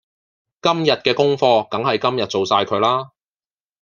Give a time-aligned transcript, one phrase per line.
[0.63, 3.11] 今日嘅功課梗係今日做晒佢啦